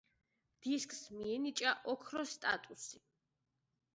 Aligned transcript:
დისკს 0.67 1.01
მიენიჭა 1.17 1.75
ოქროს 1.93 2.33
სტატუსი. 2.39 3.03